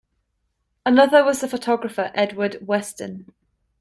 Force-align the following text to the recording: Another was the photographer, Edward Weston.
Another 0.83 1.23
was 1.23 1.41
the 1.41 1.47
photographer, 1.47 2.09
Edward 2.15 2.65
Weston. 2.65 3.27